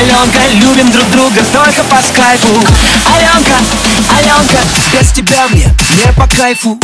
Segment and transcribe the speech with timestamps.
[0.00, 2.48] Аленка, любим друг друга только по скайпу.
[3.04, 3.52] Аленка,
[4.16, 4.56] Аленка,
[4.90, 6.78] без тебя мне не по кайфу.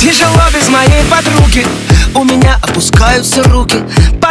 [0.00, 1.66] Тяжело без моей подруги.
[2.14, 3.82] У меня опускаются руки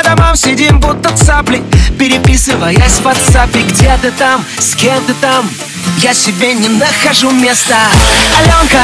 [0.05, 1.61] домам сидим будто цапли
[1.97, 3.51] Переписываясь в WhatsApp.
[3.69, 5.49] Где ты там, с кем ты там?
[5.99, 7.77] Я себе не нахожу места.
[8.37, 8.81] Аленка,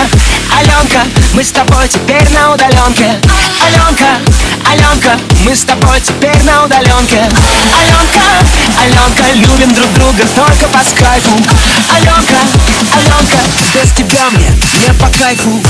[0.57, 3.19] Аленка, мы с тобой теперь на удаленке.
[3.61, 4.17] Аленка,
[4.71, 7.19] Аленка, мы с тобой теперь на удаленке.
[7.19, 8.21] Аленка,
[8.81, 11.35] Аленка, любим друг друга только по скайпу.
[11.93, 12.39] Аленка,
[12.95, 13.37] Аленка,
[13.73, 15.61] без тебя мне не по кайфу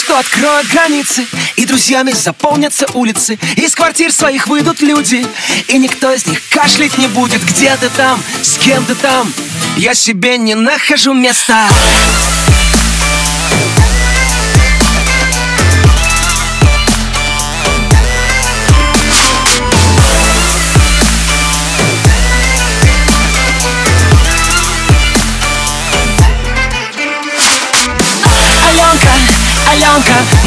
[0.00, 5.26] что откроют границы И друзьями заполнятся улицы Из квартир своих выйдут люди
[5.68, 7.44] И никто из них кашлять не будет.
[7.44, 9.30] Где ты там, с кем ты там?
[9.76, 11.68] Я себе не нахожу места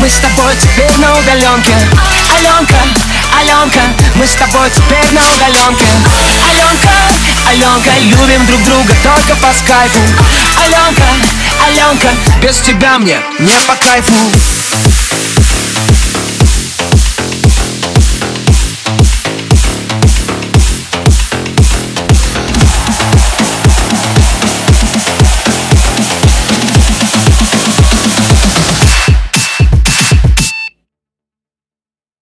[0.03, 1.71] мы с тобой теперь на удаленке.
[2.35, 2.75] Аленка,
[3.39, 3.79] Аленка,
[4.15, 5.85] мы с тобой теперь на удаленке.
[6.49, 6.89] Аленка,
[7.49, 9.99] Аленка, любим друг друга только по скайпу.
[10.61, 11.03] Аленка,
[11.65, 12.09] Аленка,
[12.41, 14.13] без тебя мне не по кайфу